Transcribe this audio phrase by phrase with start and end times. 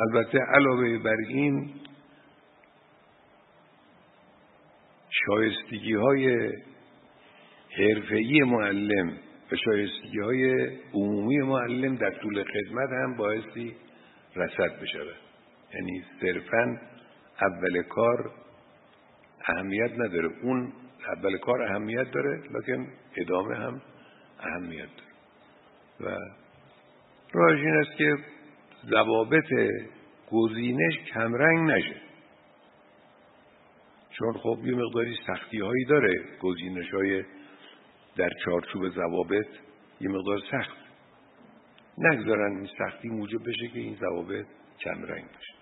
[0.00, 1.70] البته علاوه بر این
[5.10, 6.52] شایستگی های
[7.78, 9.18] حرفه‌ای معلم
[9.52, 13.76] و شایستگی های عمومی معلم در طول خدمت هم باعثی
[14.36, 15.16] رسد بشود.
[15.74, 16.80] یعنی صرفا
[17.42, 18.30] اول کار
[19.48, 20.30] اهمیت نداره.
[20.42, 20.72] اون
[21.16, 23.82] اول کار اهمیت داره لکن ادامه هم
[24.40, 25.10] اهمیت داره.
[26.00, 26.18] و
[27.32, 28.16] راهش این است که
[28.90, 29.52] ضوابط
[30.30, 31.96] گزینش کمرنگ نشه.
[34.10, 37.24] چون خب یه مقداری سختی هایی داره گزینش های
[38.16, 39.46] در چارچوب ضوابط
[40.00, 40.76] یه مقدار سخت.
[41.98, 44.46] نگذارن این سختی موجب بشه که این ضوابط
[44.80, 45.55] کمرنگ بشه.